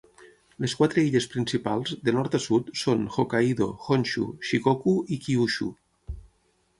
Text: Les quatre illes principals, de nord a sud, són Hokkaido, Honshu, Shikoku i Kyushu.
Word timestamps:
Les 0.63 0.73
quatre 0.77 1.01
illes 1.09 1.27
principals, 1.33 1.91
de 2.07 2.13
nord 2.15 2.37
a 2.37 2.41
sud, 2.45 2.71
són 2.83 3.03
Hokkaido, 3.17 3.67
Honshu, 3.89 4.25
Shikoku 4.51 4.95
i 5.17 5.21
Kyushu. 5.27 5.69